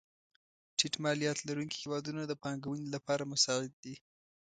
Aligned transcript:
ټیټ 0.77 0.93
مالیات 1.03 1.37
لرونکې 1.47 1.77
هېوادونه 1.83 2.21
د 2.25 2.33
پانګونې 2.43 2.87
لپاره 2.95 3.29
مساعد 3.33 3.71
دي. 3.83 3.95